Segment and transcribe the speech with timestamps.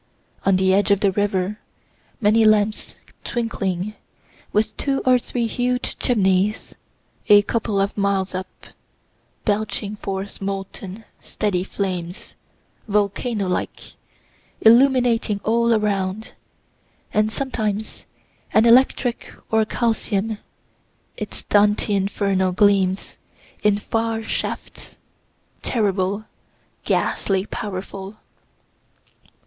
[0.47, 1.59] On the edge of the river,
[2.19, 3.93] many lamps twinkling
[4.51, 6.73] with two or three huge chimneys,
[7.27, 8.49] a couple of miles up,
[9.45, 12.33] belching forth molten, steady flames,
[12.87, 13.93] volcano like,
[14.61, 16.31] illuminating all around
[17.13, 18.05] and sometimes
[18.55, 20.39] an electric or calcium,
[21.15, 23.17] its Dante Inferno gleams,
[23.61, 24.97] in far shafts,
[25.61, 26.25] terrible,
[26.85, 28.15] ghastly powerful.